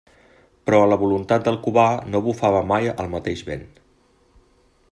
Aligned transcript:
Però 0.69 0.79
en 0.85 0.89
la 0.93 0.97
voluntat 1.01 1.45
del 1.49 1.59
Cubà 1.67 1.85
no 2.15 2.23
bufava 2.29 2.65
mai 2.73 2.93
el 2.95 3.15
mateix 3.19 3.45
vent. 3.51 3.67